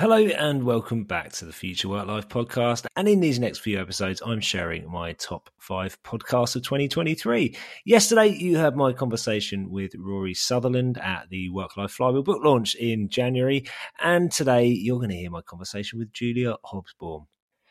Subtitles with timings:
[0.00, 2.86] Hello and welcome back to the Future Work Life podcast.
[2.94, 7.56] And in these next few episodes, I'm sharing my top five podcasts of 2023.
[7.84, 12.76] Yesterday, you heard my conversation with Rory Sutherland at the Work Life Flywheel book launch
[12.76, 13.66] in January.
[14.00, 17.26] And today, you're going to hear my conversation with Julia Hobsbawm.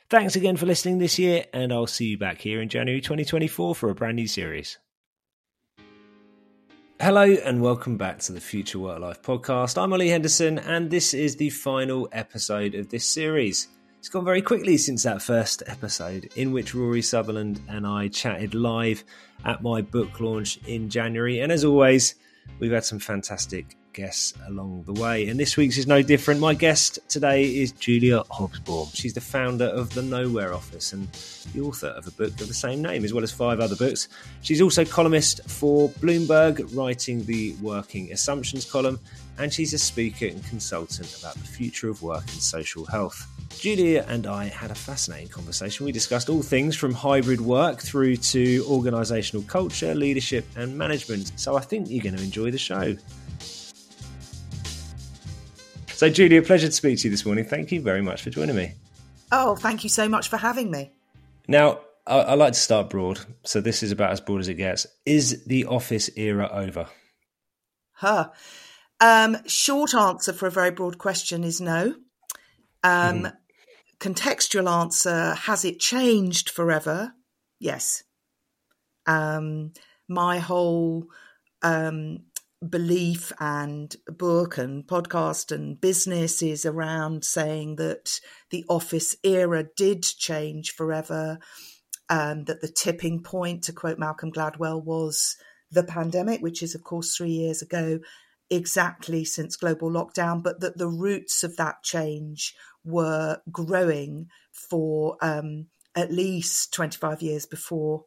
[0.10, 3.74] Thanks again for listening this year, and I'll see you back here in January 2024
[3.74, 4.78] for a brand new series.
[7.00, 9.80] Hello and welcome back to the Future Work Life podcast.
[9.80, 13.68] I'm Ollie Henderson, and this is the final episode of this series.
[14.00, 18.56] It's gone very quickly since that first episode, in which Rory Sutherland and I chatted
[18.56, 19.04] live
[19.46, 21.40] at my book launch in January.
[21.40, 22.16] And as always,
[22.58, 25.28] we've had some fantastic guests along the way.
[25.28, 26.40] And this week's is no different.
[26.40, 28.96] My guest today is Julia Hobsbawm.
[28.96, 31.08] She's the founder of the Nowhere Office and
[31.54, 34.08] the author of a book of the same name, as well as five other books.
[34.44, 39.00] She's also columnist for Bloomberg, writing the Working Assumptions column,
[39.40, 43.26] and she's a speaker and consultant about the future of work and social health.
[43.58, 45.88] Julia and I had a fascinating conversation.
[45.88, 51.32] We discussed all things from hybrid work through to organisational culture, leadership, and management.
[51.36, 52.96] So I think you're going to enjoy the show.
[55.98, 57.44] So, Julia, pleasure to speak to you this morning.
[57.44, 58.74] Thank you very much for joining me.
[59.32, 60.92] Oh, thank you so much for having me.
[61.48, 63.22] Now, I, I like to start broad.
[63.46, 64.86] So, this is about as broad as it gets.
[65.08, 66.86] Is the office era over?
[67.94, 68.30] Huh.
[69.00, 71.96] Um, short answer for a very broad question is no.
[72.84, 73.34] Um, mm.
[74.00, 77.14] Contextual answer has it changed forever?
[77.60, 78.04] Yes.
[79.08, 79.74] Um,
[80.08, 81.08] my whole
[81.64, 82.20] um,
[82.68, 88.20] belief and book and podcast and business is around saying that
[88.50, 91.40] the office era did change forever,
[92.10, 95.36] um, that the tipping point, to quote Malcolm Gladwell, was
[95.72, 98.00] the pandemic, which is, of course, three years ago,
[98.50, 105.68] exactly since global lockdown, but that the roots of that change were growing for um,
[105.96, 108.04] at least 25 years before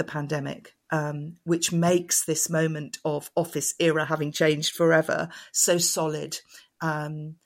[0.00, 6.38] the pandemic um, which makes this moment of office era having changed forever so solid.
[6.80, 7.36] Um,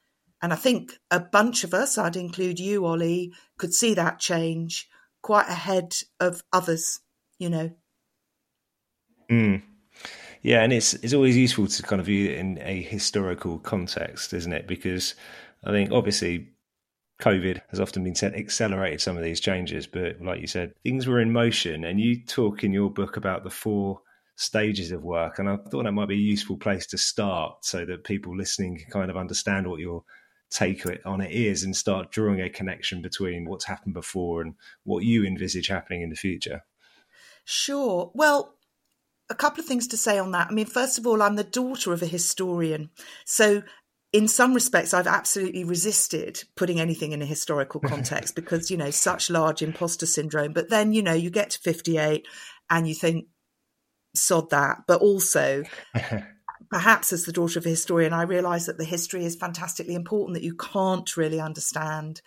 [0.43, 4.89] and I think a bunch of us, I'd include you, Ollie, could see that change
[5.23, 7.01] quite ahead of others,
[7.39, 7.71] you know.
[9.31, 9.63] Mm.
[10.43, 14.35] Yeah, and it's it's always useful to kind of view it in a historical context,
[14.35, 14.67] isn't it?
[14.67, 15.15] Because
[15.65, 16.51] I think obviously
[17.21, 21.07] COVID has often been said accelerated some of these changes, but like you said, things
[21.07, 21.85] were in motion.
[21.85, 24.01] And you talk in your book about the four
[24.37, 27.85] stages of work, and I thought that might be a useful place to start so
[27.85, 30.03] that people listening can kind of understand what your
[30.51, 34.55] take on it is and start drawing a connection between what's happened before and
[34.85, 36.63] what you envisage happening in the future.
[37.45, 38.11] Sure.
[38.15, 38.55] Well,
[39.29, 40.49] a couple of things to say on that.
[40.51, 42.91] I mean, first of all, I'm the daughter of a historian.
[43.25, 43.63] So
[44.15, 48.93] in some respects, I've absolutely resisted putting anything in a historical context because, you know,
[48.93, 50.53] such large imposter syndrome.
[50.53, 52.25] But then, you know, you get to 58
[52.71, 53.27] and you think,
[54.15, 54.85] sod that.
[54.87, 55.65] But also,
[56.71, 60.35] perhaps as the daughter of a historian, I realize that the history is fantastically important,
[60.35, 62.23] that you can't really understand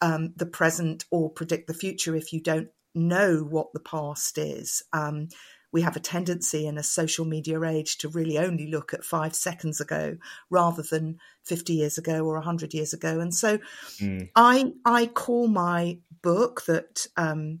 [0.00, 4.82] um, the present or predict the future if you don't know what the past is.
[4.92, 5.28] Um,
[5.72, 9.34] we have a tendency in a social media age to really only look at five
[9.34, 10.16] seconds ago
[10.50, 13.20] rather than 50 years ago or 100 years ago.
[13.20, 13.58] And so
[13.98, 14.28] mm.
[14.34, 17.60] I, I call my book that um,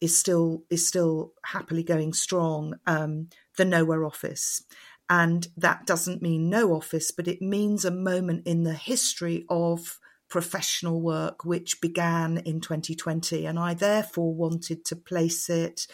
[0.00, 4.62] is still is still happily going strong um, the Nowhere Office.
[5.08, 9.98] And that doesn't mean no office, but it means a moment in the history of
[10.28, 13.44] professional work which began in 2020.
[13.44, 15.86] And I therefore wanted to place it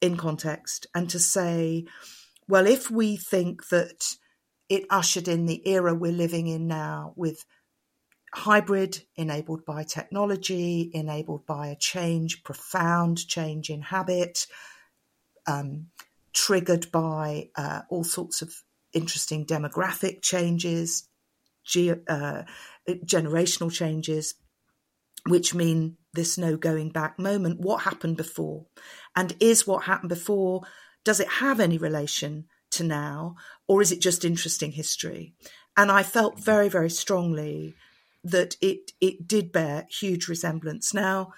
[0.00, 1.84] in context and to say,
[2.48, 4.16] well, if we think that
[4.68, 7.44] it ushered in the era we're living in now with
[8.34, 14.46] hybrid enabled by technology, enabled by a change, profound change in habit,
[15.46, 15.86] um,
[16.34, 18.52] triggered by uh, all sorts of
[18.92, 21.08] interesting demographic changes,
[21.64, 22.42] ge- uh,
[22.88, 24.34] generational changes,
[25.26, 27.60] which mean this no going back moment.
[27.60, 28.66] What happened before?
[29.14, 30.62] And is what happened before,
[31.04, 33.36] does it have any relation to now?
[33.66, 35.34] Or is it just interesting history?
[35.76, 37.74] And I felt very, very strongly
[38.24, 40.92] that it it did bear huge resemblance.
[40.92, 41.32] Now,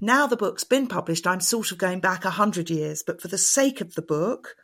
[0.00, 3.28] now the book's been published, I'm sort of going back a hundred years, but for
[3.28, 4.56] the sake of the book,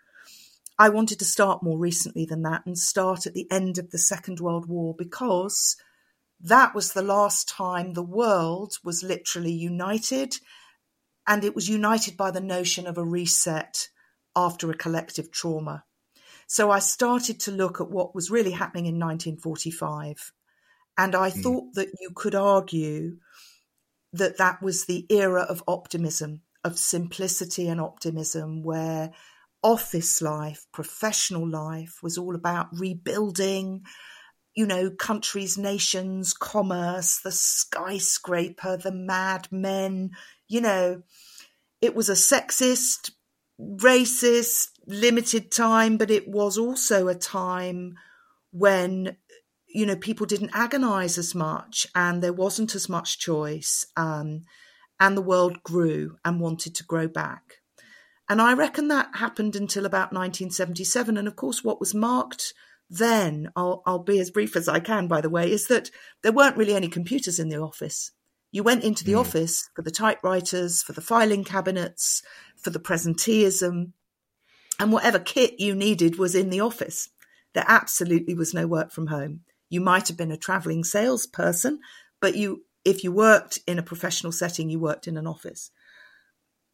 [0.79, 3.99] I wanted to start more recently than that and start at the end of the
[3.99, 5.77] Second World War because
[6.41, 10.37] that was the last time the world was literally united,
[11.27, 13.89] and it was united by the notion of a reset
[14.35, 15.85] after a collective trauma.
[16.47, 20.33] So I started to look at what was really happening in 1945
[20.97, 21.43] And I mm.
[21.43, 23.17] thought that you could argue
[24.13, 29.13] that that was the era of optimism, of simplicity and optimism, where
[29.63, 33.83] office life, professional life was all about rebuilding,
[34.57, 40.11] you know, countries, nations, commerce, the skyscraper, the mad men,
[40.49, 41.03] you know,
[41.83, 43.11] it was a sexist,
[43.61, 47.95] racist, limited time, but it was also a time
[48.51, 49.17] when
[49.69, 54.43] you know people didn't agonize as much and there wasn't as much choice um,
[54.99, 57.57] and the world grew and wanted to grow back.
[58.29, 62.55] And i reckon that happened until about 1977 and of course what was marked
[62.89, 65.91] then I'll, I'll be as brief as i can by the way is that
[66.23, 68.13] there weren't really any computers in the office
[68.53, 69.21] you went into the mm.
[69.21, 72.23] office for the typewriters for the filing cabinets
[72.57, 73.93] for the presenteeism
[74.79, 77.09] and whatever kit you needed was in the office
[77.55, 81.81] there absolutely was no work from home you might have been a traveling salesperson,
[82.21, 85.71] but you, if you worked in a professional setting, you worked in an office.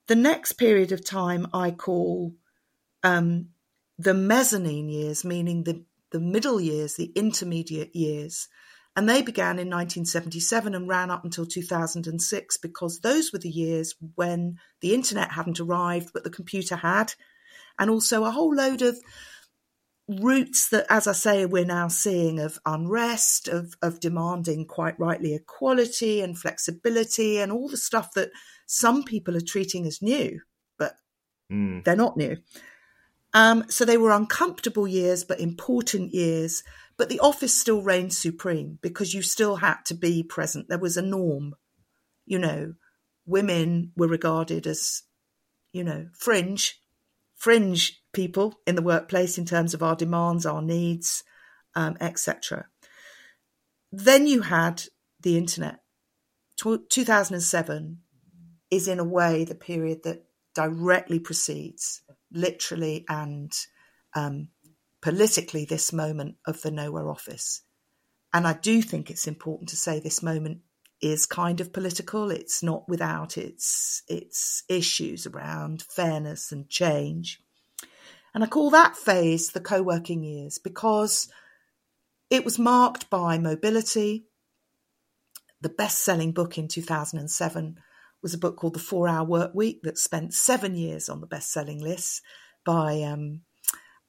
[0.08, 2.34] The next period of time I call
[3.02, 3.48] um,
[3.98, 8.48] the mezzanine years, meaning the, the middle years, the intermediate years.
[8.94, 13.94] And they began in 1977 and ran up until 2006 because those were the years
[14.14, 17.14] when the internet hadn't arrived, but the computer had.
[17.78, 18.98] And also a whole load of
[20.08, 25.34] roots that, as I say, we're now seeing of unrest, of, of demanding quite rightly
[25.34, 28.30] equality and flexibility and all the stuff that
[28.66, 30.40] some people are treating as new,
[30.78, 30.96] but
[31.50, 31.82] mm.
[31.84, 32.36] they're not new.
[33.34, 36.62] Um, so they were uncomfortable years, but important years.
[36.96, 40.68] But the office still reigned supreme because you still had to be present.
[40.68, 41.54] There was a norm.
[42.26, 42.74] You know,
[43.26, 45.02] women were regarded as,
[45.72, 46.80] you know, fringe,
[47.34, 51.24] fringe people in the workplace in terms of our demands, our needs,
[51.74, 52.66] um, etc.
[53.90, 54.84] Then you had
[55.20, 55.80] the internet.
[56.56, 57.98] 2007
[58.70, 60.24] is, in a way, the period that
[60.54, 62.02] directly precedes,
[62.32, 63.52] literally and
[64.14, 64.48] um,
[65.00, 67.62] politically, this moment of the Nowhere Office.
[68.32, 70.60] And I do think it's important to say this moment
[71.02, 72.30] is kind of political.
[72.30, 77.42] It's not without its its issues around fairness and change.
[78.34, 81.28] And I call that phase the co working years because
[82.30, 84.26] it was marked by mobility.
[85.60, 87.78] The best selling book in 2007
[88.22, 91.26] was a book called The Four Hour Work Week that spent seven years on the
[91.26, 92.22] best selling list
[92.64, 93.40] by um,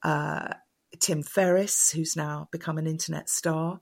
[0.04, 0.54] uh,
[1.00, 3.80] Tim Ferriss, who's now become an internet star.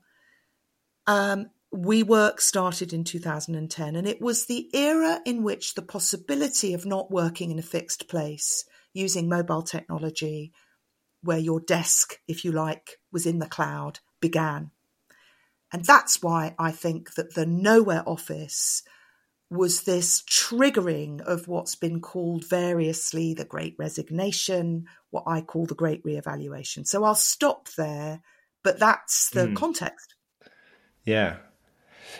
[1.06, 6.86] Um, WeWork started in 2010, and it was the era in which the possibility of
[6.86, 10.52] not working in a fixed place using mobile technology
[11.22, 14.70] where your desk, if you like, was in the cloud began.
[15.72, 18.82] And that's why I think that the Nowhere office
[19.52, 25.74] was this triggering of what's been called variously the great resignation, what I call the
[25.74, 26.86] great reevaluation.
[26.86, 28.22] So I'll stop there,
[28.62, 29.56] but that's the mm.
[29.56, 30.14] context.
[31.04, 31.36] Yeah,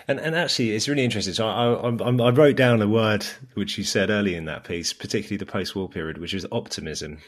[0.08, 1.34] and and actually, it's really interesting.
[1.34, 3.24] So I, I, I wrote down a word
[3.54, 7.18] which you said early in that piece, particularly the post-war period, which is optimism.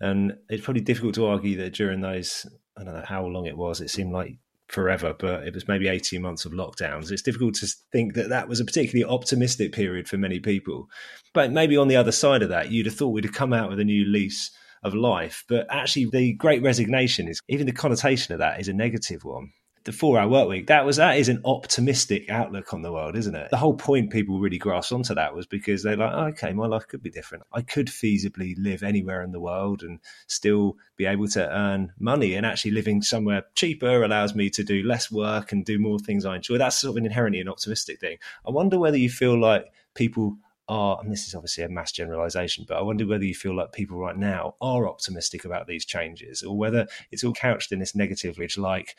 [0.00, 2.46] And it's probably difficult to argue that during those,
[2.76, 3.80] I don't know how long it was.
[3.80, 4.38] It seemed like
[4.68, 7.10] forever, but it was maybe 18 months of lockdowns.
[7.10, 10.88] It's difficult to think that that was a particularly optimistic period for many people.
[11.32, 13.70] But maybe on the other side of that, you'd have thought we'd have come out
[13.70, 14.50] with a new lease
[14.82, 15.44] of life.
[15.48, 19.50] But actually, the great resignation is even the connotation of that is a negative one
[19.84, 23.16] the four hour work week, that was that is an optimistic outlook on the world,
[23.16, 23.50] isn't it?
[23.50, 26.66] The whole point people really grasped onto that was because they're like, oh, okay, my
[26.66, 27.44] life could be different.
[27.52, 32.34] I could feasibly live anywhere in the world and still be able to earn money.
[32.34, 36.24] And actually living somewhere cheaper allows me to do less work and do more things
[36.24, 36.58] I enjoy.
[36.58, 38.18] That's sort of an inherently an optimistic thing.
[38.46, 40.36] I wonder whether you feel like people
[40.68, 43.72] are, and this is obviously a mass generalization, but I wonder whether you feel like
[43.72, 47.94] people right now are optimistic about these changes or whether it's all couched in this
[47.94, 48.94] negative, which like,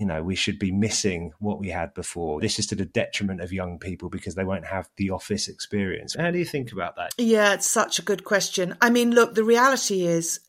[0.00, 2.40] you know, we should be missing what we had before.
[2.40, 6.16] This is to the detriment of young people because they won't have the office experience.
[6.18, 7.12] How do you think about that?
[7.18, 8.78] Yeah, it's such a good question.
[8.80, 10.40] I mean, look, the reality is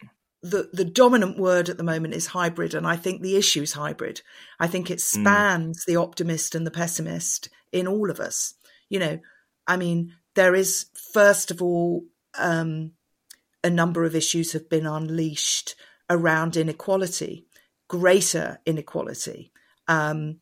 [0.41, 3.73] the, the dominant word at the moment is hybrid, and I think the issue is
[3.73, 4.21] hybrid.
[4.57, 5.21] I think it hmm.
[5.21, 5.85] spans mm.
[5.85, 8.53] the optimist and the pessimist in all of us.
[8.87, 9.19] You know,
[9.67, 12.05] I mean, there is, first of all,
[12.39, 12.93] um,
[13.65, 15.75] a number of issues have been unleashed
[16.09, 17.47] around inequality
[17.91, 19.51] greater inequality.
[19.89, 20.37] Um,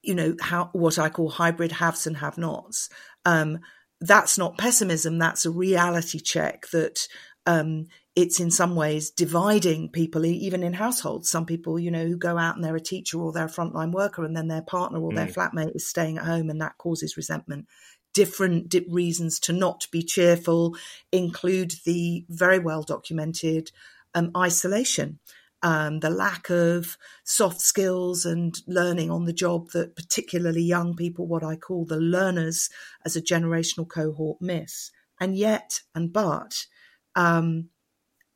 [0.00, 2.88] you know, how what I call hybrid haves and have nots.
[3.26, 3.58] Um,
[4.00, 5.18] that's not pessimism.
[5.18, 7.06] That's a reality check that
[7.44, 11.28] um, it's in some ways dividing people, even in households.
[11.28, 13.92] Some people, you know, who go out and they're a teacher or they're a frontline
[13.92, 15.16] worker, and then their partner or mm.
[15.16, 17.66] their flatmate is staying at home, and that causes resentment.
[18.14, 20.78] Different reasons to not be cheerful
[21.12, 23.70] include the very well documented
[24.14, 25.18] um, isolation,
[25.62, 31.26] um, the lack of soft skills and learning on the job that particularly young people,
[31.26, 32.70] what I call the learners
[33.04, 34.90] as a generational cohort, miss.
[35.20, 36.66] And yet, and but,
[37.16, 37.70] um,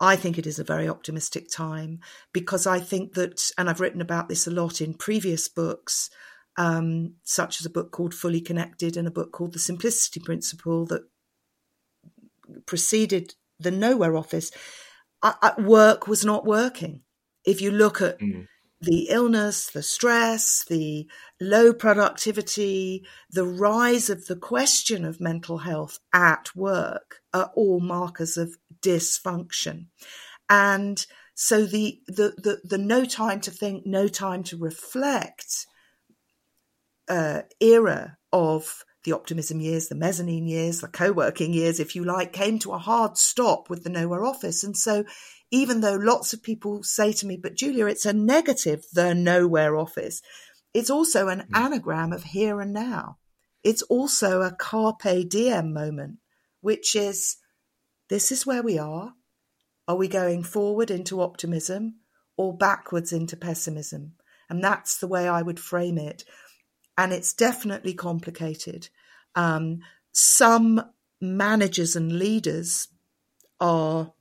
[0.00, 2.00] I think it is a very optimistic time
[2.32, 6.10] because I think that, and I've written about this a lot in previous books,
[6.56, 10.86] um, such as a book called Fully Connected and a book called The Simplicity Principle
[10.86, 11.02] that
[12.66, 14.50] preceded the Nowhere Office.
[15.22, 17.02] I, I, work was not working.
[17.44, 18.46] If you look at mm
[18.82, 21.06] the illness, the stress, the
[21.40, 28.36] low productivity, the rise of the question of mental health at work are all markers
[28.36, 29.86] of dysfunction.
[30.50, 35.66] And so the, the, the, the no time to think, no time to reflect
[37.08, 42.04] uh, era of the optimism years, the mezzanine years, the co working years, if you
[42.04, 44.64] like, came to a hard stop with the nowhere office.
[44.64, 45.04] And so
[45.52, 49.76] even though lots of people say to me, but Julia, it's a negative, the nowhere
[49.76, 50.22] office.
[50.72, 51.56] It's also an mm.
[51.56, 53.18] anagram of here and now.
[53.62, 56.18] It's also a carpe diem moment,
[56.62, 57.36] which is
[58.08, 59.12] this is where we are.
[59.86, 61.96] Are we going forward into optimism
[62.36, 64.14] or backwards into pessimism?
[64.48, 66.24] And that's the way I would frame it.
[66.96, 68.88] And it's definitely complicated.
[69.34, 69.80] Um,
[70.12, 70.82] some
[71.20, 72.88] managers and leaders
[73.60, 74.12] are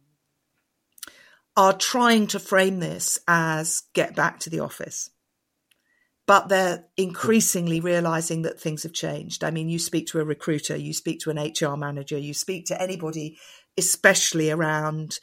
[1.61, 5.11] are trying to frame this as get back to the office.
[6.25, 9.43] But they're increasingly realizing that things have changed.
[9.43, 12.65] I mean, you speak to a recruiter, you speak to an HR manager, you speak
[12.65, 13.37] to anybody,
[13.77, 15.19] especially around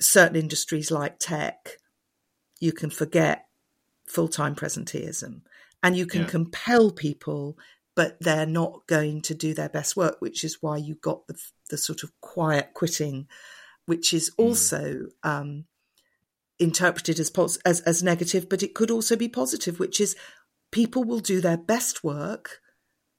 [0.00, 1.76] certain industries like tech,
[2.60, 3.44] you can forget
[4.06, 5.42] full time presenteeism
[5.82, 6.28] and you can yeah.
[6.28, 7.58] compel people,
[7.94, 11.38] but they're not going to do their best work, which is why you got the,
[11.68, 13.26] the sort of quiet quitting
[13.88, 14.44] which is mm.
[14.44, 15.64] also um,
[16.58, 20.14] interpreted as, pos- as as negative, but it could also be positive, which is
[20.70, 22.60] people will do their best work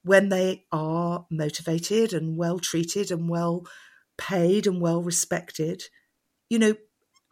[0.02, 3.66] when they are motivated and well treated and well
[4.16, 5.82] paid and well respected.
[6.48, 6.74] You know,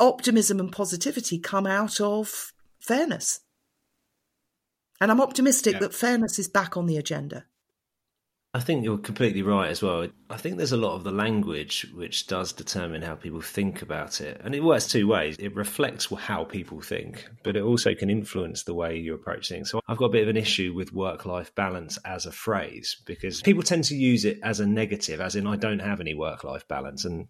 [0.00, 3.40] optimism and positivity come out of fairness.
[5.00, 5.80] And I'm optimistic yeah.
[5.80, 7.44] that fairness is back on the agenda.
[8.54, 10.08] I think you're completely right as well.
[10.30, 14.22] I think there's a lot of the language which does determine how people think about
[14.22, 14.40] it.
[14.42, 15.36] And it works two ways.
[15.38, 19.70] It reflects how people think, but it also can influence the way you approach things.
[19.70, 22.96] So I've got a bit of an issue with work life balance as a phrase
[23.04, 26.14] because people tend to use it as a negative, as in, I don't have any
[26.14, 27.04] work life balance.
[27.04, 27.28] And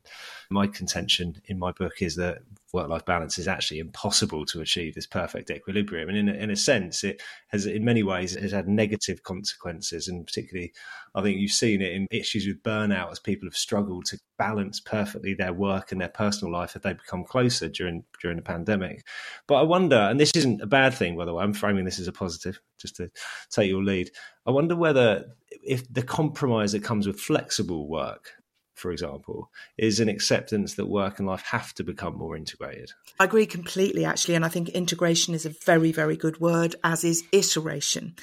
[0.50, 2.38] my contention in my book is that
[2.72, 6.08] work life balance is actually impossible to achieve this perfect equilibrium.
[6.08, 10.08] And in a, in a sense, it has, in many ways, has had negative consequences.
[10.08, 10.72] And particularly,
[11.14, 14.80] I think you've seen it in issues with burnout as people have struggled to balance
[14.80, 19.04] perfectly their work and their personal life as they become closer during during the pandemic.
[19.46, 21.98] But I wonder, and this isn't a bad thing, by the way, I'm framing this
[21.98, 23.10] as a positive, just to
[23.50, 24.10] take your lead.
[24.46, 25.26] I wonder whether
[25.62, 28.32] if the compromise that comes with flexible work
[28.78, 32.92] for example, is an acceptance that work and life have to become more integrated.
[33.18, 34.34] I agree completely, actually.
[34.34, 38.14] And I think integration is a very, very good word, as is iteration.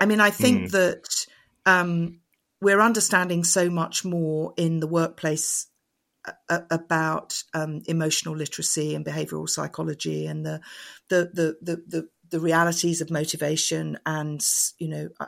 [0.00, 0.70] I mean, I think mm.
[0.72, 1.26] that
[1.66, 2.20] um,
[2.60, 5.66] we're understanding so much more in the workplace
[6.26, 10.60] uh, uh, about um, emotional literacy and behavioral psychology and the
[11.08, 14.42] the the the, the, the realities of motivation and
[14.78, 15.26] you know uh,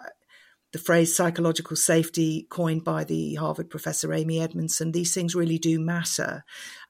[0.77, 4.93] the phrase psychological safety coined by the Harvard professor Amy Edmondson.
[4.93, 6.45] These things really do matter.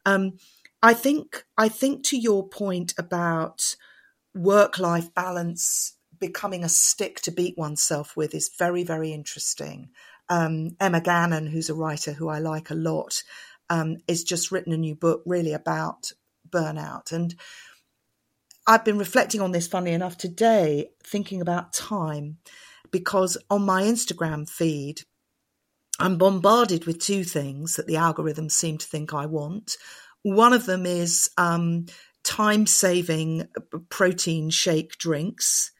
[0.05, 0.39] Um,
[0.83, 3.77] I think I think to your point about
[4.35, 9.91] work life balance becoming a stick to beat oneself with is very very interesting.
[10.29, 13.23] Um, Emma Gannon, who's a writer who I like a lot,
[13.71, 16.11] um, is just written a new book really about
[16.51, 17.37] burnout and.
[18.69, 22.39] I've been reflecting on this, funny enough, today, thinking about time
[22.99, 25.03] because on my Instagram feed,
[26.01, 29.77] I'm bombarded with two things that the algorithms seem to think I want.
[30.23, 31.87] One of them is um,
[32.25, 33.49] time saving
[33.91, 35.73] protein shake drinks,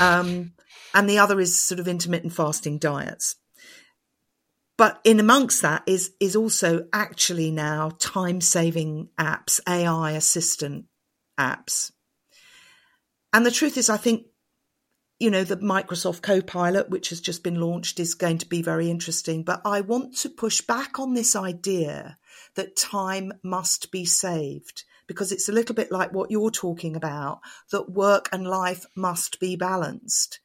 [0.00, 0.54] um,
[0.92, 3.36] and the other is sort of intermittent fasting diets.
[4.76, 10.86] But in amongst that is is also actually now time saving apps, AI assistant
[11.38, 11.92] apps.
[13.32, 14.26] And the truth is, I think
[15.18, 18.90] you know, the Microsoft Copilot, which has just been launched, is going to be very
[18.90, 19.42] interesting.
[19.42, 22.18] But I want to push back on this idea
[22.54, 27.40] that time must be saved because it's a little bit like what you're talking about
[27.70, 30.40] that work and life must be balanced.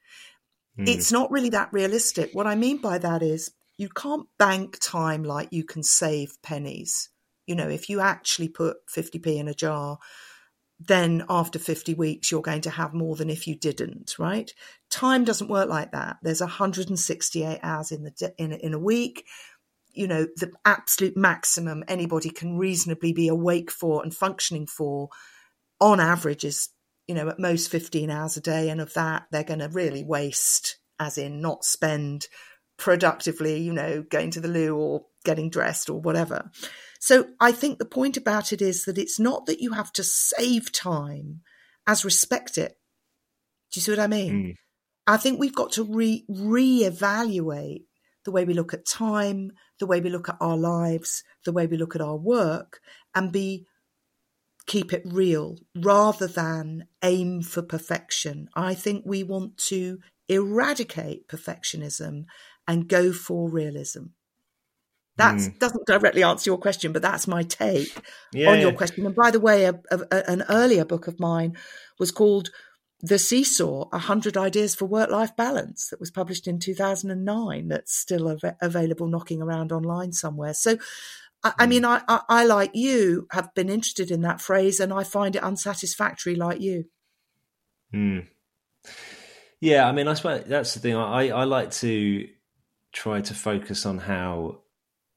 [0.78, 0.88] Mm.
[0.88, 2.30] It's not really that realistic.
[2.34, 7.10] What I mean by that is you can't bank time like you can save pennies.
[7.46, 9.98] You know, if you actually put 50p in a jar,
[10.88, 14.52] then after 50 weeks, you're going to have more than if you didn't, right?
[14.90, 16.18] Time doesn't work like that.
[16.22, 19.26] There's 168 hours in the in, in a week.
[19.94, 25.10] You know, the absolute maximum anybody can reasonably be awake for and functioning for
[25.80, 26.70] on average is,
[27.08, 28.70] you know, at most 15 hours a day.
[28.70, 32.28] And of that, they're going to really waste, as in not spend
[32.78, 36.50] productively, you know, going to the loo or getting dressed or whatever.
[37.02, 40.04] So I think the point about it is that it's not that you have to
[40.04, 41.42] save time
[41.88, 42.78] as respect it.
[43.72, 44.34] Do you see what I mean?
[44.34, 44.54] Mm.
[45.08, 47.86] I think we've got to re reevaluate
[48.24, 51.66] the way we look at time, the way we look at our lives, the way
[51.66, 52.80] we look at our work,
[53.16, 53.66] and be
[54.68, 58.48] keep it real rather than aim for perfection.
[58.56, 59.98] I think we want to
[60.30, 62.26] eradicate perfectionism
[62.68, 64.04] and go for realism.
[65.18, 65.60] That mm.
[65.60, 67.96] doesn't directly answer your question, but that's my take
[68.34, 69.06] yeah, on your question.
[69.06, 71.58] And by the way, a, a, an earlier book of mine
[72.00, 72.50] was called
[73.02, 78.30] The Seesaw 100 Ideas for Work Life Balance, that was published in 2009, that's still
[78.30, 80.54] av- available knocking around online somewhere.
[80.54, 80.78] So,
[81.44, 81.70] I, I hmm.
[81.70, 85.36] mean, I, I, I, like you, have been interested in that phrase, and I find
[85.36, 86.86] it unsatisfactory, like you.
[87.94, 88.28] Mm.
[89.60, 90.96] Yeah, I mean, I suppose that's the thing.
[90.96, 92.28] I, I like to
[92.92, 94.61] try to focus on how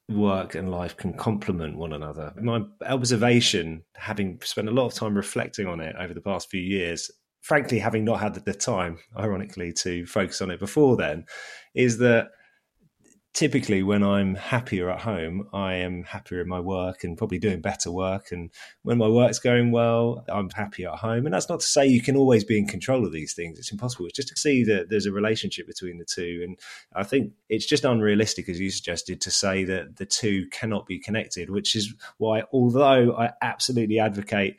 [0.09, 2.33] work and life can complement one another.
[2.41, 6.61] My observation, having spent a lot of time reflecting on it over the past few
[6.61, 11.25] years, frankly, having not had the time, ironically, to focus on it before then,
[11.75, 12.29] is that
[13.35, 17.61] typically when I'm happier at home, I am happier in my work and probably doing
[17.61, 18.31] better work.
[18.31, 18.51] And
[18.83, 21.27] when my work's going well, I'm happier at home.
[21.27, 23.59] And that's not to say you can always be in control of these things.
[23.59, 24.07] It's impossible.
[24.07, 26.43] It's just to see that there's a relationship between the two.
[26.45, 26.59] And
[26.95, 31.01] I think it's just unrealistic, as you suggested, to say that the two cannot be
[31.01, 34.59] connected, which is why, although I absolutely advocate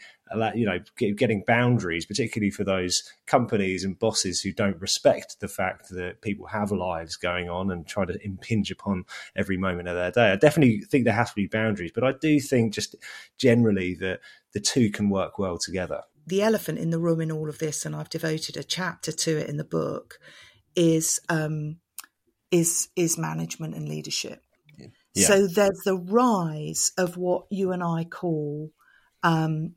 [0.55, 5.89] you know getting boundaries particularly for those companies and bosses who don't respect the fact
[5.89, 10.11] that people have lives going on and try to impinge upon every moment of their
[10.11, 10.31] day.
[10.31, 12.95] I definitely think there has to be boundaries but i do think just
[13.37, 14.19] generally that
[14.53, 16.01] the two can work well together.
[16.25, 19.37] The elephant in the room in all of this and i've devoted a chapter to
[19.37, 20.19] it in the book
[20.75, 21.77] is um,
[22.51, 24.41] is is management and leadership.
[25.13, 25.27] Yeah.
[25.27, 28.71] so there's the rise of what you and i call
[29.23, 29.75] um,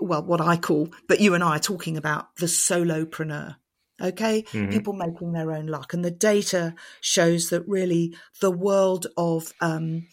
[0.00, 3.56] well, what I call, but you and I are talking about the solopreneur.
[4.00, 4.42] Okay.
[4.42, 4.70] Mm-hmm.
[4.70, 5.92] People making their own luck.
[5.92, 10.06] And the data shows that really the world of, um,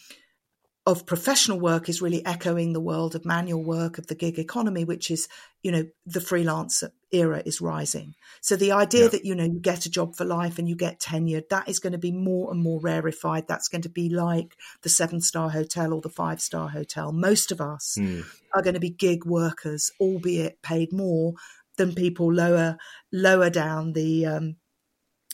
[0.87, 4.85] of professional work is really echoing the world of manual work of the gig economy,
[4.85, 5.27] which is,
[5.61, 8.15] you know, the freelance era is rising.
[8.39, 9.07] So the idea yeah.
[9.09, 11.79] that, you know, you get a job for life and you get tenured, that is
[11.79, 13.49] going to be more and more rarefied.
[13.49, 17.11] That's going to be like the seven star hotel or the five star hotel.
[17.11, 18.25] Most of us mm.
[18.55, 21.33] are going to be gig workers, albeit paid more
[21.75, 22.77] than people lower,
[23.11, 24.55] lower down the, um,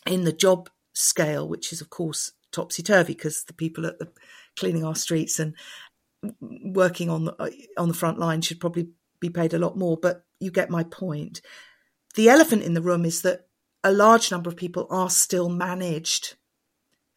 [0.07, 4.11] in the job scale, which is of course topsy turvy because the people at the
[4.57, 5.55] cleaning our streets and
[6.41, 8.89] working on the, on the front line should probably
[9.19, 9.97] be paid a lot more.
[10.01, 11.41] But you get my point.
[12.15, 13.47] The elephant in the room is that
[13.83, 16.35] a large number of people are still managed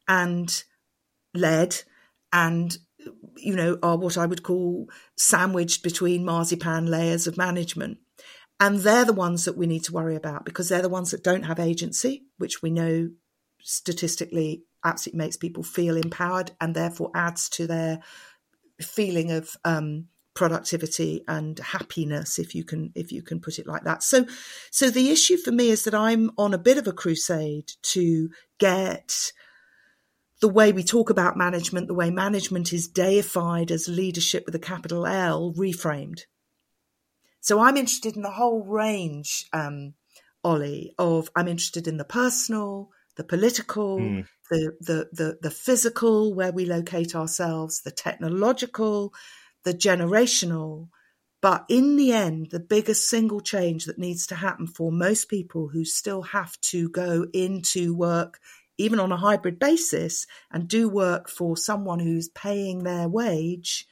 [0.08, 0.64] and
[1.34, 1.82] led
[2.32, 2.78] and
[3.36, 7.98] you know are what I would call sandwiched between marzipan layers of management.
[8.58, 11.22] And they're the ones that we need to worry about because they're the ones that
[11.22, 13.10] don't have agency, which we know
[13.60, 18.00] statistically absolutely makes people feel empowered and therefore adds to their
[18.80, 23.82] feeling of um, productivity and happiness if you can if you can put it like
[23.84, 24.02] that.
[24.02, 24.26] So
[24.70, 28.28] so the issue for me is that i'm on a bit of a crusade to
[28.58, 29.32] get
[30.40, 34.60] the way we talk about management the way management is deified as leadership with a
[34.60, 36.20] capital l reframed.
[37.40, 39.94] So i'm interested in the whole range um
[40.44, 46.34] ollie of i'm interested in the personal the political mm the, the, the, the physical,
[46.34, 49.12] where we locate ourselves, the technological,
[49.64, 50.88] the generational.
[51.42, 55.68] But in the end, the biggest single change that needs to happen for most people
[55.68, 58.38] who still have to go into work,
[58.78, 63.86] even on a hybrid basis, and do work for someone who's paying their wage,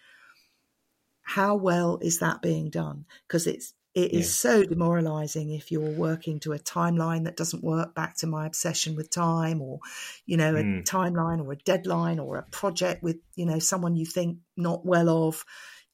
[1.22, 3.04] how well is that being done?
[3.26, 4.50] Because it's It is yeah.
[4.50, 8.96] so demoralizing if you're working to a timeline that doesn't work back to my obsession
[8.96, 9.78] with time or,
[10.26, 10.84] you know, a mm.
[10.84, 15.28] timeline or a deadline or a project with, you know, someone you think not well
[15.28, 15.44] of.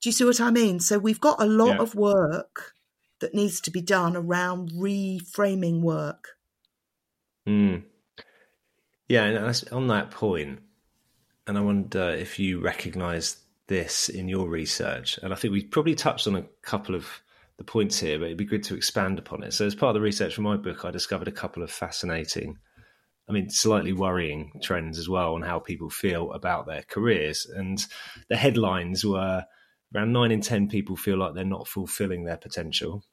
[0.00, 0.80] Do you see what I mean?
[0.80, 1.82] So we've got a lot yeah.
[1.82, 2.72] of work
[3.20, 6.28] that needs to be done around reframing work.
[7.46, 7.82] Mm.
[9.10, 10.60] Yeah, and on that point,
[11.46, 13.36] and I wonder if you recognise
[13.66, 15.18] this in your research.
[15.22, 17.20] And I think we probably touched on a couple of
[17.60, 19.52] the points here, but it'd be good to expand upon it.
[19.52, 22.56] So, as part of the research for my book, I discovered a couple of fascinating,
[23.28, 27.44] I mean, slightly worrying trends as well on how people feel about their careers.
[27.44, 27.84] And
[28.30, 29.44] the headlines were
[29.94, 33.04] around nine in 10 people feel like they're not fulfilling their potential.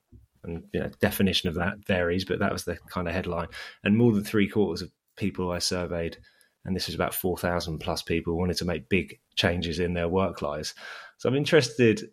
[0.46, 3.50] And you know, definition of that varies, but that was the kind of headline.
[3.84, 6.20] And more than three quarters of people I surveyed,
[6.64, 10.42] and this was about 4,000 plus people, wanted to make big changes in their work
[10.42, 10.74] lives.
[11.18, 12.12] So I'm interested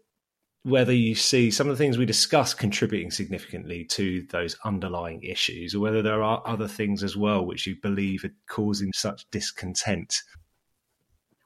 [0.65, 5.75] whether you see some of the things we discuss contributing significantly to those underlying issues,
[5.75, 10.23] or whether there are other things as well which you believe are causing such discontent.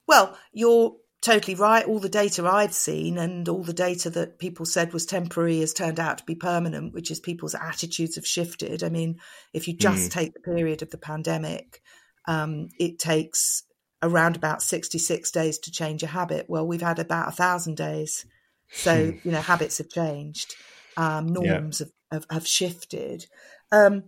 [0.06, 1.84] Well, you're totally right.
[1.84, 5.74] All the data I've seen and all the data that people said was temporary has
[5.74, 8.84] turned out to be permanent, which is people's attitudes have shifted.
[8.84, 9.18] I mean,
[9.52, 10.12] if you just mm.
[10.12, 11.82] take the period of the pandemic,
[12.28, 13.64] um, it takes
[14.00, 16.46] around about 66 days to change a habit.
[16.48, 18.24] Well, we've had about a thousand days.
[18.70, 19.18] So, hmm.
[19.24, 20.54] you know, habits have changed,
[20.96, 21.86] um, norms yeah.
[21.86, 23.26] have, have, have, shifted.
[23.72, 24.04] Um,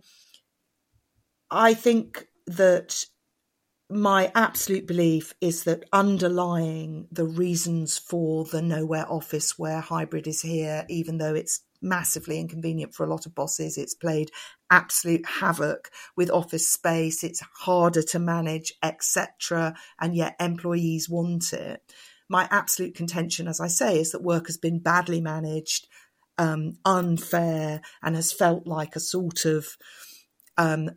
[1.49, 3.05] I think that
[3.89, 10.41] my absolute belief is that underlying the reasons for the nowhere office where hybrid is
[10.41, 14.31] here, even though it's massively inconvenient for a lot of bosses, it's played
[14.69, 21.81] absolute havoc with office space, it's harder to manage, etc., and yet employees want it.
[22.31, 25.85] My absolute contention, as I say, is that work has been badly managed,
[26.37, 29.67] um, unfair, and has felt like a sort of
[30.57, 30.91] um,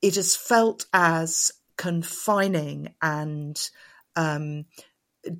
[0.00, 3.60] it has felt as confining and
[4.16, 4.64] um,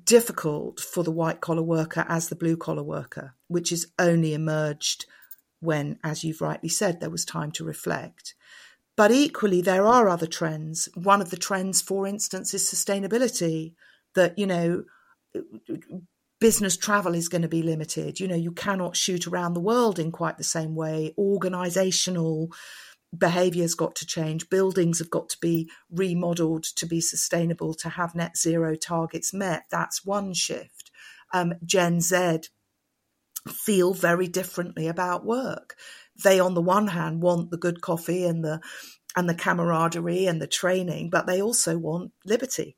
[0.03, 5.07] difficult for the white collar worker as the blue collar worker, which has only emerged
[5.59, 8.35] when, as you've rightly said, there was time to reflect.
[8.95, 10.87] But equally, there are other trends.
[10.93, 13.73] One of the trends, for instance, is sustainability.
[14.13, 14.83] That, you know,
[16.39, 18.19] business travel is going to be limited.
[18.19, 21.13] You know, you cannot shoot around the world in quite the same way.
[21.17, 22.49] Organizational
[23.17, 24.49] behavior's got to change.
[24.49, 29.63] Buildings have got to be remodeled to be sustainable, to have net zero targets met.
[29.71, 30.91] That's one shift.
[31.33, 32.41] Um, Gen Z
[33.49, 35.75] feel very differently about work.
[36.23, 38.61] They, on the one hand, want the good coffee and the
[39.17, 42.75] and the camaraderie and the training, but they also want liberty.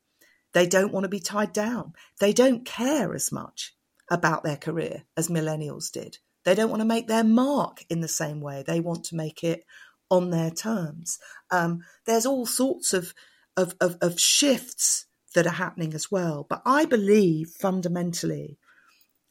[0.54, 1.92] They don't want to be tied down.
[2.20, 3.74] They don't care as much
[4.10, 6.18] about their career as millennials did.
[6.44, 8.64] They don't want to make their mark in the same way.
[8.66, 9.64] They want to make it
[10.10, 11.18] on their terms.
[11.50, 13.12] Um, there's all sorts of,
[13.56, 16.46] of, of, of shifts that are happening as well.
[16.48, 18.58] But I believe fundamentally,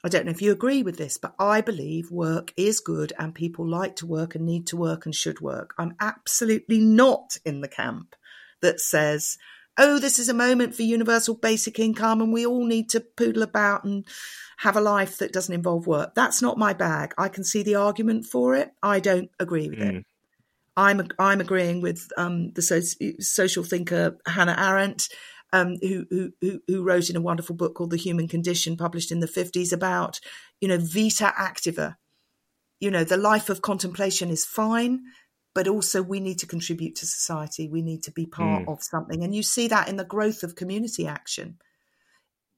[0.03, 3.33] I don't know if you agree with this, but I believe work is good and
[3.33, 5.73] people like to work and need to work and should work.
[5.77, 8.15] I'm absolutely not in the camp
[8.61, 9.37] that says,
[9.77, 13.43] oh, this is a moment for universal basic income and we all need to poodle
[13.43, 14.05] about and
[14.57, 16.15] have a life that doesn't involve work.
[16.15, 17.13] That's not my bag.
[17.17, 18.71] I can see the argument for it.
[18.81, 19.99] I don't agree with mm.
[19.99, 20.05] it.
[20.75, 22.81] I'm I'm agreeing with um, the so-
[23.19, 25.09] social thinker Hannah Arendt,
[25.51, 26.05] um, who,
[26.39, 29.73] who who wrote in a wonderful book called The Human Condition, published in the 50s,
[29.73, 30.19] about
[30.61, 31.95] you know vita activa.
[32.79, 35.01] You know, the life of contemplation is fine,
[35.57, 37.67] but also we need to contribute to society.
[37.67, 38.71] We need to be part mm.
[38.71, 41.57] of something, and you see that in the growth of community action.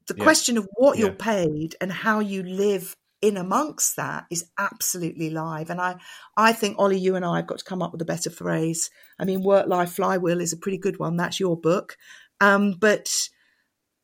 [0.10, 0.24] The yeah.
[0.26, 1.06] question of what yeah.
[1.06, 5.70] you're paid and how you live in amongst that is absolutely live.
[5.70, 5.96] And I,
[6.36, 8.90] I think Ollie, you and I have got to come up with a better phrase.
[9.18, 11.16] I mean, work life flywheel is a pretty good one.
[11.16, 11.96] That's your book.
[12.42, 13.08] Um, but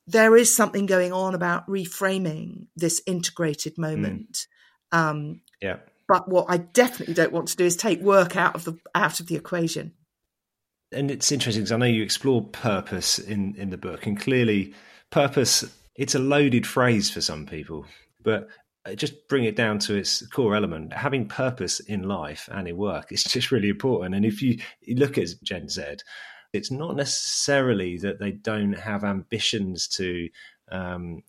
[0.06, 4.46] there is something going on about reframing this integrated moment.
[4.90, 4.98] Mm.
[4.98, 5.80] Um, yeah.
[6.08, 9.20] But what I definitely don't want to do is take work out of the out
[9.20, 9.92] of the equation.
[10.92, 14.74] And it's interesting because I know you explore purpose in in the book, and clearly,
[15.10, 15.64] purpose
[15.96, 17.86] it's a loaded phrase for some people.
[18.22, 18.48] But
[18.94, 23.10] just bring it down to its core element having purpose in life and in work
[23.10, 25.82] is just really important and if you, you look at gen z
[26.52, 30.28] it's not necessarily that they don't have ambitions to
[30.70, 31.22] um,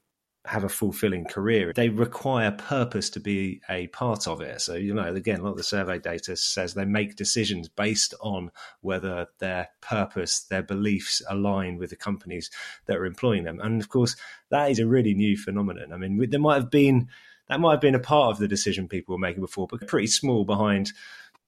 [0.48, 1.74] have a fulfilling career.
[1.74, 4.62] They require purpose to be a part of it.
[4.62, 8.14] So, you know, again, a lot of the survey data says they make decisions based
[8.22, 12.50] on whether their purpose, their beliefs align with the companies
[12.86, 13.60] that are employing them.
[13.60, 14.16] And of course,
[14.50, 15.92] that is a really new phenomenon.
[15.92, 17.10] I mean, there might have been
[17.50, 20.08] that might have been a part of the decision people were making before, but pretty
[20.08, 20.92] small behind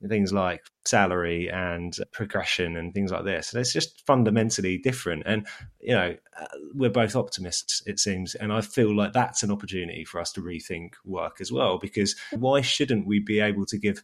[0.08, 3.54] things like salary and progression and things like this.
[3.54, 5.24] It's just fundamentally different.
[5.26, 5.46] And,
[5.82, 8.36] you know, uh, we're both optimists, it seems.
[8.36, 12.16] And I feel like that's an opportunity for us to rethink work as well, because
[12.32, 14.02] why shouldn't we be able to give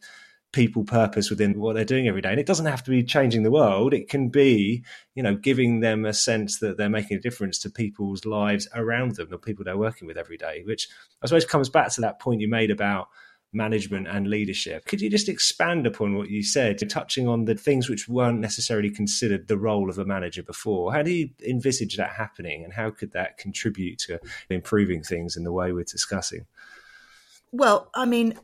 [0.52, 2.30] people purpose within what they're doing every day.
[2.30, 3.92] And it doesn't have to be changing the world.
[3.92, 7.70] It can be, you know, giving them a sense that they're making a difference to
[7.70, 10.88] people's lives around them, the people they're working with every day, which
[11.22, 13.08] I suppose comes back to that point you made about
[13.52, 14.84] management and leadership.
[14.84, 18.90] Could you just expand upon what you said, touching on the things which weren't necessarily
[18.90, 20.92] considered the role of a manager before?
[20.92, 25.44] How do you envisage that happening and how could that contribute to improving things in
[25.44, 26.46] the way we're discussing?
[27.52, 28.38] Well, I mean,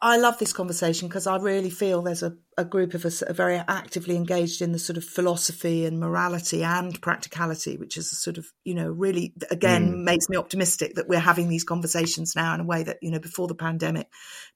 [0.00, 3.28] I love this conversation because I really feel there's a, a group of us that
[3.28, 8.10] are very actively engaged in the sort of philosophy and morality and practicality, which is
[8.10, 10.02] a sort of, you know, really, again, mm.
[10.04, 13.18] makes me optimistic that we're having these conversations now in a way that, you know,
[13.18, 14.08] before the pandemic,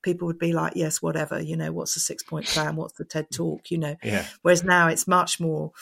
[0.03, 2.77] people would be like, yes, whatever, you know, what's the six point plan?
[2.77, 3.71] What's the TED talk?
[3.71, 4.25] You know, yeah.
[4.41, 5.73] whereas now it's much more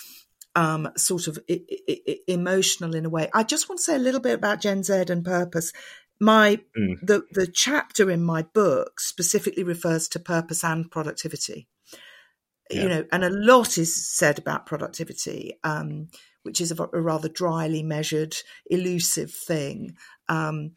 [0.56, 3.30] um, sort of I- I- emotional in a way.
[3.32, 5.72] I just want to say a little bit about Gen Z and purpose
[6.20, 6.94] my mm.
[7.02, 11.68] the the chapter in my book specifically refers to purpose and productivity
[12.70, 12.82] yeah.
[12.82, 16.08] you know and a lot is said about productivity um,
[16.42, 19.94] which is a, a, rather dryly measured elusive thing
[20.28, 20.72] um,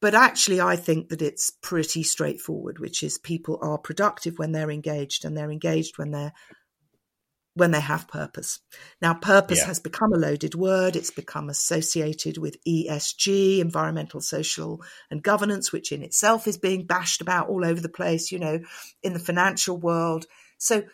[0.00, 4.70] but actually i think that it's pretty straightforward which is people are productive when they're
[4.70, 6.32] engaged and they're engaged when they're
[7.56, 8.60] when they have purpose.
[9.00, 9.66] Now, purpose yeah.
[9.66, 10.94] has become a loaded word.
[10.94, 17.22] It's become associated with ESG, environmental, social, and governance, which in itself is being bashed
[17.22, 18.60] about all over the place, you know,
[19.02, 20.26] in the financial world.
[20.58, 20.84] So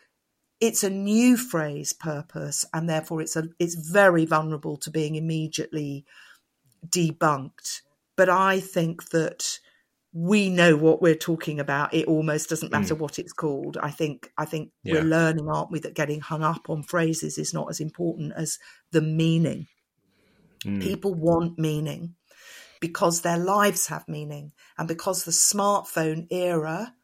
[0.61, 6.07] it's a new phrase, purpose, and therefore it's a it's very vulnerable to being immediately
[6.89, 7.81] debunked.
[8.17, 9.59] But I think that
[10.13, 11.95] we know what we're talking about.
[11.95, 12.99] It almost doesn't matter mm.
[12.99, 13.79] what it's called.
[13.83, 14.95] I think I think yeah.
[14.95, 18.59] we're learning, aren't we, that getting hung up on phrases is not as important as
[18.91, 19.69] the meaning.
[20.65, 20.83] Mm.
[20.83, 22.15] People want meaning
[22.81, 26.95] because their lives have meaning and because the smartphone era,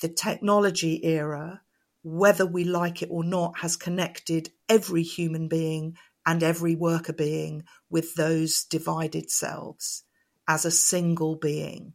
[0.00, 1.60] the technology era,
[2.02, 7.64] whether we like it or not, has connected every human being and every worker being
[7.90, 10.04] with those divided selves
[10.48, 11.92] as a single being.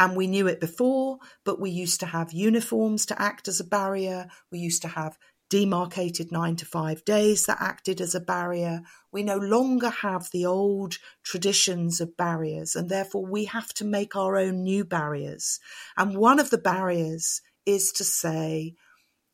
[0.00, 3.64] And we knew it before, but we used to have uniforms to act as a
[3.64, 4.28] barrier.
[4.50, 5.18] We used to have
[5.50, 8.80] demarcated nine to five days that acted as a barrier.
[9.12, 14.16] We no longer have the old traditions of barriers, and therefore we have to make
[14.16, 15.60] our own new barriers.
[15.98, 18.74] And one of the barriers is to say,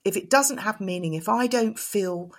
[0.04, 2.32] if it doesn't have meaning, if I don't feel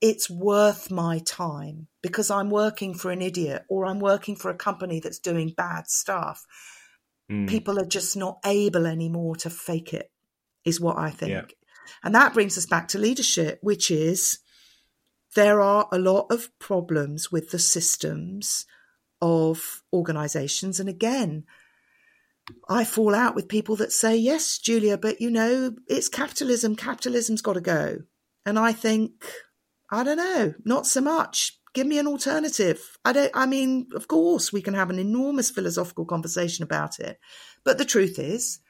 [0.00, 4.56] it's worth my time because I'm working for an idiot or I'm working for a
[4.56, 6.44] company that's doing bad stuff,
[7.32, 7.48] Mm.
[7.48, 10.10] People are just not able anymore to fake it,
[10.64, 11.30] is what I think.
[11.30, 11.44] Yeah.
[12.04, 14.38] And that brings us back to leadership, which is
[15.34, 18.66] there are a lot of problems with the systems
[19.20, 20.78] of organizations.
[20.78, 21.44] And again,
[22.68, 26.76] I fall out with people that say, yes, Julia, but you know, it's capitalism.
[26.76, 27.98] Capitalism's got to go.
[28.44, 29.12] And I think,
[29.90, 32.98] I don't know, not so much give me an alternative.
[33.04, 37.18] I don't, I mean, of course, we can have an enormous philosophical conversation about it.
[37.64, 38.60] But the truth is,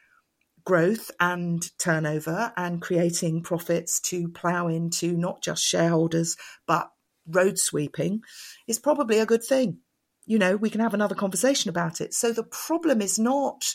[0.65, 6.37] growth and turnover and creating profits to plough into not just shareholders,
[6.67, 6.91] but
[7.27, 8.21] road sweeping
[8.67, 9.79] is probably a good thing.
[10.25, 12.15] You know, we can have another conversation about it.
[12.15, 13.75] So the problem is not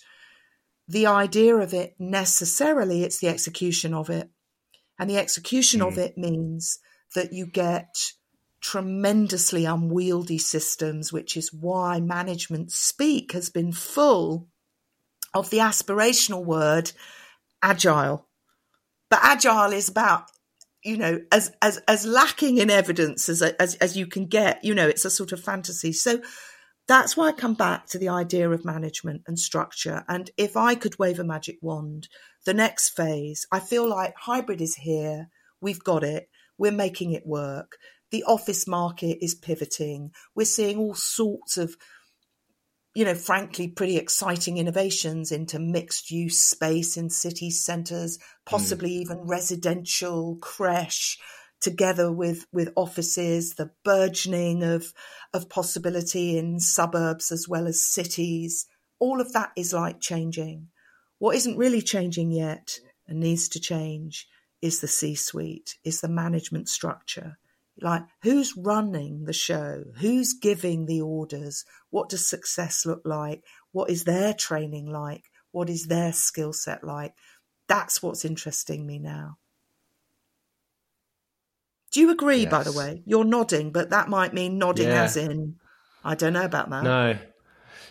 [0.87, 4.29] the idea of it necessarily, it's the execution of it.
[4.97, 5.87] And the execution mm.
[5.87, 6.79] of it means
[7.13, 8.13] that you get
[8.67, 14.49] tremendously unwieldy systems, which is why management speak has been full
[15.33, 16.91] of the aspirational word
[17.63, 18.27] agile.
[19.09, 20.25] But agile is about
[20.83, 24.75] you know as as as lacking in evidence as as as you can get you
[24.75, 25.93] know it's a sort of fantasy.
[25.93, 26.19] So
[26.89, 30.03] that's why i come back to the idea of management and structure.
[30.09, 32.09] And if i could wave a magic wand
[32.45, 35.29] the next phase i feel like hybrid is here.
[35.61, 36.27] We've got it.
[36.57, 37.77] We're making it work
[38.11, 40.11] the office market is pivoting.
[40.35, 41.75] We're seeing all sorts of,
[42.95, 49.01] you know, frankly, pretty exciting innovations into mixed use space in city centres, possibly mm.
[49.01, 51.17] even residential creche
[51.59, 54.93] together with with offices the burgeoning of
[55.33, 58.67] of possibility in suburbs as well as cities
[58.99, 60.67] all of that is like changing
[61.17, 64.27] what isn't really changing yet and needs to change
[64.61, 67.37] is the c suite is the management structure
[67.81, 69.83] Like, who's running the show?
[69.99, 71.63] Who's giving the orders?
[71.89, 73.43] What does success look like?
[73.71, 75.23] What is their training like?
[75.51, 77.13] What is their skill set like?
[77.67, 79.37] That's what's interesting me now.
[81.91, 82.51] Do you agree, yes.
[82.51, 83.03] by the way?
[83.05, 85.03] You're nodding, but that might mean nodding yeah.
[85.03, 85.55] as in,
[86.03, 86.83] I don't know about that.
[86.83, 87.17] No.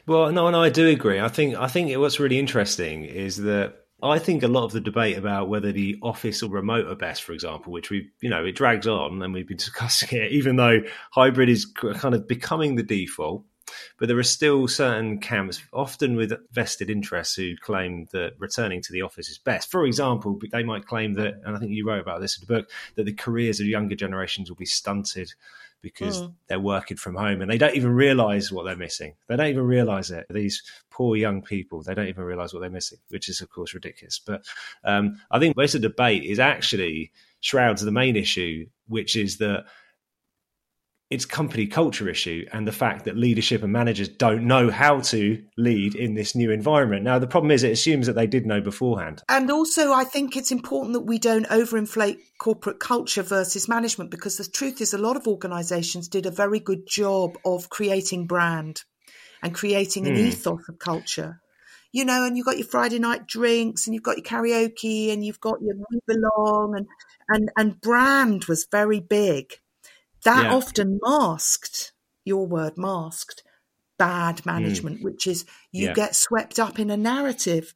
[0.07, 1.19] Well, no, no, I do agree.
[1.19, 4.81] I think I think what's really interesting is that I think a lot of the
[4.81, 8.45] debate about whether the office or remote are best, for example, which we, you know,
[8.45, 10.81] it drags on and we've been discussing it, even though
[11.13, 13.45] hybrid is kind of becoming the default.
[13.99, 18.93] But there are still certain camps, often with vested interests, who claim that returning to
[18.93, 19.73] the office is best.
[19.73, 22.55] For example, they might claim that, and I think you wrote about this in the
[22.55, 25.33] book, that the careers of younger generations will be stunted
[25.83, 26.35] because mm.
[26.49, 29.15] they're working from home and they don't even realize what they're missing.
[29.29, 30.27] They don't even realize it.
[30.31, 33.75] These poor young people, they don't even realize what they're missing, which is, of course,
[33.75, 34.21] ridiculous.
[34.25, 34.45] But
[34.85, 39.39] um, I think most of the debate is actually shrouds the main issue, which is
[39.39, 39.67] that
[41.09, 45.41] it's company culture issue and the fact that leadership and managers don't know how to
[45.57, 47.05] lead in this new environment.
[47.05, 49.23] Now, the problem is it assumes that they did know beforehand.
[49.29, 54.37] And also, I think it's important that we don't overinflate corporate culture versus management because
[54.37, 58.83] the truth is, a lot of organizations did a very good job of creating brand
[59.43, 60.27] and creating an mm.
[60.27, 61.41] ethos of culture.
[61.93, 65.25] You know, and you've got your Friday night drinks and you've got your karaoke and
[65.25, 66.87] you've got your we belong and,
[67.29, 69.55] and, and brand was very big
[70.27, 70.55] that yeah.
[70.55, 71.93] often masked
[72.25, 73.43] your word masked
[73.99, 74.51] bad hmm.
[74.51, 75.05] management, mm.
[75.05, 75.95] which is you yeah.
[75.95, 77.75] get swept up in a narrative.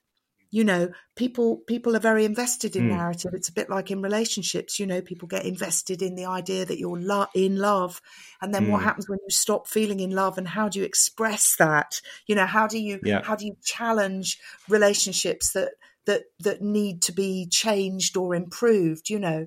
[0.53, 2.97] You know, people people are very invested in mm.
[2.97, 3.31] narrative.
[3.35, 4.81] It's a bit like in relationships.
[4.81, 8.03] You know, people get invested in the idea that you're lo- in love,
[8.43, 8.71] and then mm.
[8.71, 8.85] what hmm.
[8.85, 12.01] happens when you stop feeling in love, and how do you express that?
[12.27, 13.23] You know, how do you yeah.
[13.23, 15.71] how do you challenge relationships that
[16.07, 19.09] that that need to be changed or improved?
[19.09, 19.47] You know,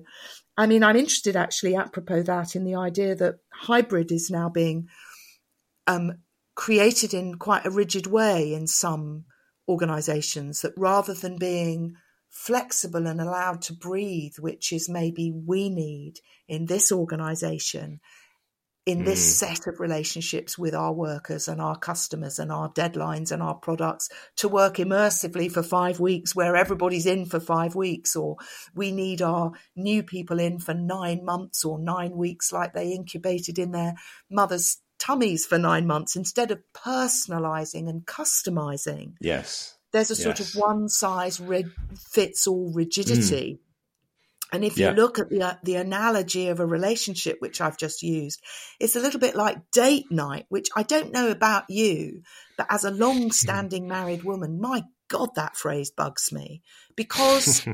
[0.56, 4.88] I mean, I'm interested actually, apropos that, in the idea that hybrid is now being
[5.86, 6.12] um,
[6.54, 9.24] created in quite a rigid way in some
[9.68, 11.96] organizations, that rather than being
[12.30, 16.14] flexible and allowed to breathe, which is maybe we need
[16.48, 18.00] in this organization,
[18.86, 19.04] in mm.
[19.04, 23.54] this set of relationships with our workers and our customers and our deadlines and our
[23.54, 28.36] products to work immersively for five weeks where everybody's in for five weeks or
[28.74, 33.58] we need our new people in for nine months or nine weeks like they incubated
[33.58, 33.94] in their
[34.30, 40.54] mother's tummies for nine months instead of personalizing and customizing yes there's a sort yes.
[40.54, 41.40] of one size
[42.10, 43.63] fits all rigidity mm.
[44.54, 48.04] And if you look at the uh, the analogy of a relationship, which I've just
[48.04, 48.40] used,
[48.78, 52.22] it's a little bit like date night, which I don't know about you,
[52.56, 56.62] but as a long-standing married woman, my God, that phrase bugs me
[56.94, 57.66] because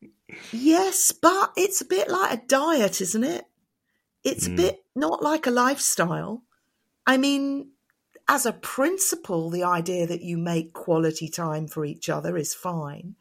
[0.52, 3.44] yes, but it's a bit like a diet, isn't it?
[4.24, 4.54] It's mm.
[4.54, 6.42] a bit not like a lifestyle.
[7.06, 7.70] I mean,
[8.26, 13.14] as a principle, the idea that you make quality time for each other is fine.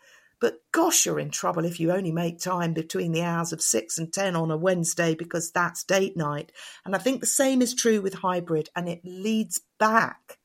[0.43, 3.97] But gosh, you're in trouble if you only make time between the hours of six
[3.97, 6.51] and 10 on a Wednesday because that's date night.
[6.84, 10.39] And I think the same is true with hybrid, and it leads back.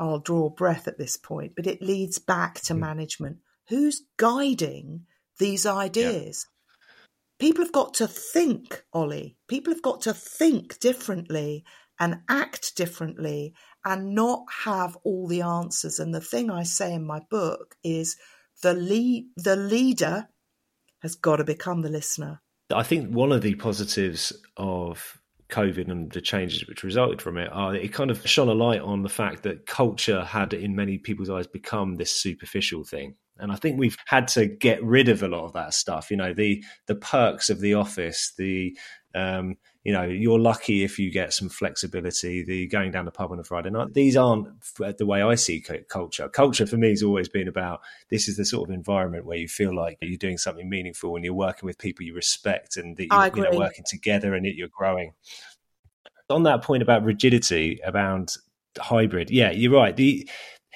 [0.00, 2.80] I'll draw breath at this point, but it leads back to mm.
[2.80, 3.36] management.
[3.68, 5.06] Who's guiding
[5.38, 6.48] these ideas?
[6.48, 7.48] Yeah.
[7.48, 9.36] People have got to think, Ollie.
[9.46, 11.64] People have got to think differently
[12.00, 16.00] and act differently and not have all the answers.
[16.00, 18.16] And the thing I say in my book is
[18.62, 20.28] the lead the leader
[21.00, 22.40] has got to become the listener.
[22.72, 25.20] I think one of the positives of
[25.50, 28.80] COVID and the changes which resulted from it are it kind of shone a light
[28.80, 33.16] on the fact that culture had, in many people's eyes, become this superficial thing.
[33.38, 36.10] And I think we've had to get rid of a lot of that stuff.
[36.10, 38.76] You know, the the perks of the office, the
[39.14, 42.44] um, you know, you're lucky if you get some flexibility.
[42.44, 43.94] The going down the pub on a Friday night.
[43.94, 46.28] These aren't the way I see culture.
[46.28, 49.48] Culture for me has always been about this is the sort of environment where you
[49.48, 53.06] feel like you're doing something meaningful and you're working with people you respect and that
[53.06, 55.14] you're you know, working together and that you're growing.
[56.30, 58.36] On that point about rigidity, around
[58.78, 59.96] hybrid, yeah, you're right.
[59.96, 60.28] The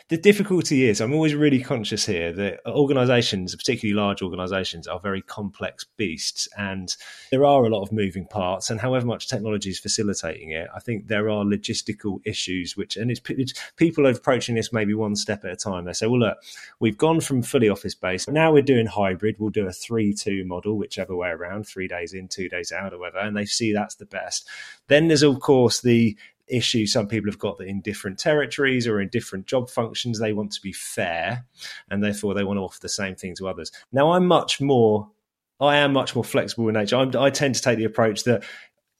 [0.08, 5.20] the difficulty is I'm always really conscious here that organizations, particularly large organizations, are very
[5.20, 6.94] complex beasts and
[7.32, 8.70] there are a lot of moving parts.
[8.70, 13.10] And however much technology is facilitating it, I think there are logistical issues which, and
[13.10, 15.86] it's, it's people are approaching this maybe one step at a time.
[15.86, 16.38] They say, well, look,
[16.78, 18.30] we've gone from fully office based.
[18.30, 19.36] Now we're doing hybrid.
[19.40, 22.92] We'll do a 3 2 model, whichever way around, three days in, two days out,
[22.92, 23.18] or whatever.
[23.18, 24.48] And they see that's the best.
[24.86, 26.16] Then there's, of course, the
[26.48, 30.32] issue some people have got that in different territories or in different job functions they
[30.32, 31.44] want to be fair
[31.90, 33.72] and therefore they want to offer the same thing to others.
[33.92, 35.08] Now i'm much more
[35.60, 36.96] i am much more flexible in nature.
[36.96, 38.44] I'm, i tend to take the approach that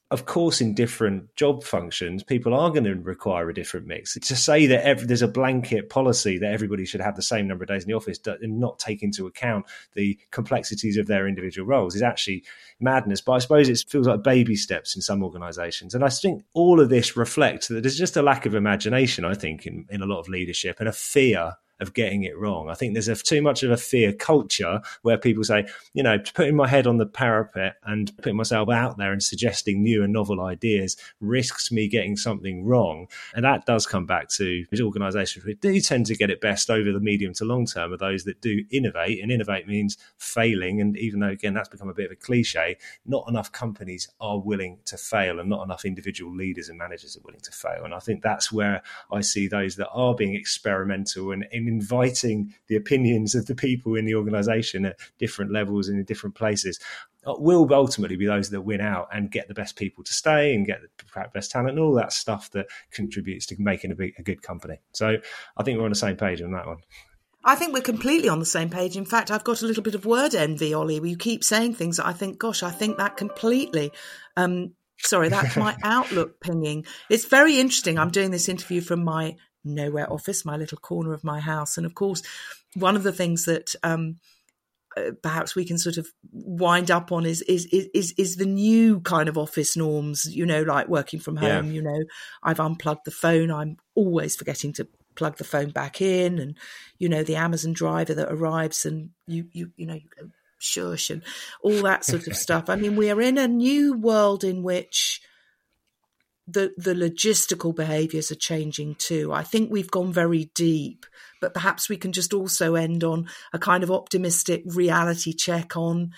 [0.09, 4.13] of course, in different job functions, people are going to require a different mix.
[4.13, 7.65] To say that every, there's a blanket policy that everybody should have the same number
[7.65, 11.67] of days in the office and not take into account the complexities of their individual
[11.67, 12.45] roles is actually
[12.79, 13.19] madness.
[13.19, 15.93] But I suppose it feels like baby steps in some organisations.
[15.93, 19.33] And I think all of this reflects that there's just a lack of imagination, I
[19.33, 22.69] think, in, in a lot of leadership and a fear of getting it wrong.
[22.69, 26.17] I think there's a, too much of a fear culture where people say, you know,
[26.33, 30.11] putting my head on the parapet and putting myself out there and suggesting new and
[30.11, 33.07] novel ideas risks me getting something wrong.
[33.35, 36.69] And that does come back to these organizations who do tend to get it best
[36.69, 39.21] over the medium to long term are those that do innovate.
[39.21, 40.81] And innovate means failing.
[40.81, 44.39] And even though, again, that's become a bit of a cliche, not enough companies are
[44.39, 47.85] willing to fail and not enough individual leaders and managers are willing to fail.
[47.85, 52.53] And I think that's where I see those that are being experimental and in inviting
[52.67, 56.79] the opinions of the people in the organization at different levels and in different places
[57.25, 60.55] uh, will ultimately be those that win out and get the best people to stay
[60.55, 64.13] and get the best talent and all that stuff that contributes to making a, big,
[64.17, 64.79] a good company.
[64.93, 65.17] So
[65.57, 66.77] I think we're on the same page on that one.
[67.43, 68.97] I think we're completely on the same page.
[68.97, 71.75] In fact, I've got a little bit of word envy, Ollie, where you keep saying
[71.75, 73.91] things that I think, gosh, I think that completely.
[74.35, 76.85] Um, sorry, that's my outlook pinging.
[77.09, 77.97] It's very interesting.
[77.97, 79.35] I'm doing this interview from my
[79.67, 81.77] nowhere office, my little corner of my house.
[81.77, 82.21] And of course,
[82.73, 84.17] one of the things that um,
[84.97, 88.99] uh, perhaps we can sort of wind up on is, is is is the new
[89.01, 90.25] kind of office norms.
[90.25, 91.67] You know, like working from home.
[91.67, 91.71] Yeah.
[91.71, 92.03] You know,
[92.43, 93.51] I've unplugged the phone.
[93.51, 96.57] I'm always forgetting to plug the phone back in, and
[96.97, 101.09] you know, the Amazon driver that arrives, and you you you know you go shush
[101.09, 101.23] and
[101.61, 102.69] all that sort of stuff.
[102.69, 105.21] I mean, we are in a new world in which
[106.47, 109.33] the the logistical behaviors are changing too.
[109.33, 111.05] I think we've gone very deep,
[111.41, 116.11] but perhaps we can just also end on a kind of optimistic reality check on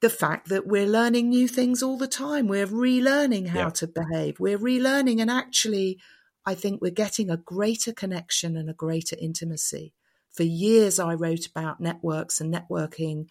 [0.00, 2.46] the fact that we're learning new things all the time.
[2.46, 3.70] We're relearning how yeah.
[3.70, 4.38] to behave.
[4.38, 5.98] We're relearning and actually
[6.46, 9.92] I think we're getting a greater connection and a greater intimacy.
[10.30, 13.26] For years I wrote about networks and networking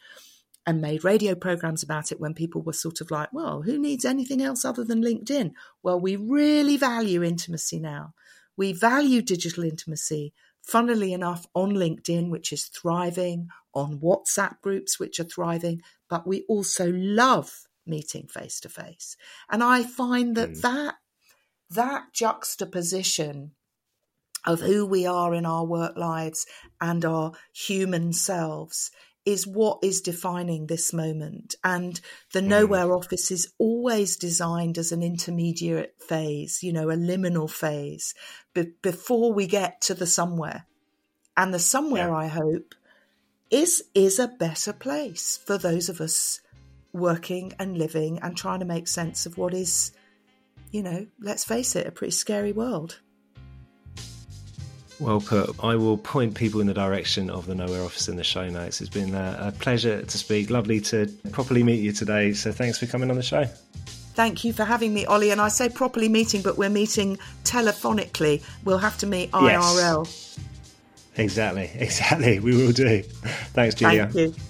[0.65, 4.05] and made radio programs about it when people were sort of like, well, who needs
[4.05, 5.51] anything else other than LinkedIn?
[5.81, 8.13] Well, we really value intimacy now.
[8.55, 15.19] We value digital intimacy, funnily enough, on LinkedIn, which is thriving, on WhatsApp groups, which
[15.19, 19.17] are thriving, but we also love meeting face to face.
[19.49, 20.61] And I find that mm.
[20.61, 20.95] that
[21.71, 23.51] that juxtaposition
[24.45, 26.45] of who we are in our work lives
[26.79, 28.91] and our human selves
[29.25, 31.55] is what is defining this moment.
[31.63, 31.99] And
[32.33, 32.47] the mm.
[32.47, 38.13] nowhere office is always designed as an intermediate phase, you know, a liminal phase
[38.53, 40.65] be- before we get to the somewhere.
[41.37, 42.15] And the somewhere, yeah.
[42.15, 42.75] I hope,
[43.49, 46.41] is is a better place for those of us
[46.91, 49.91] working and living and trying to make sense of what is,
[50.71, 52.99] you know, let's face it, a pretty scary world.
[54.99, 55.55] Well put.
[55.63, 58.79] I will point people in the direction of the Nowhere office in the show notes.
[58.79, 60.49] It's been a pleasure to speak.
[60.49, 62.33] Lovely to properly meet you today.
[62.33, 63.45] So thanks for coming on the show.
[64.15, 65.31] Thank you for having me, Ollie.
[65.31, 68.43] And I say properly meeting, but we're meeting telephonically.
[68.63, 70.05] We'll have to meet IRL.
[70.05, 70.39] Yes.
[71.17, 72.39] Exactly, exactly.
[72.39, 73.01] We will do.
[73.53, 74.09] Thanks, Julia.
[74.11, 74.43] Thank you.